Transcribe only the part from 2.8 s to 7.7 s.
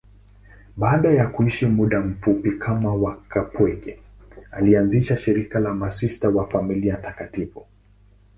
mkaapweke, alianzisha shirika la Masista wa Familia Takatifu.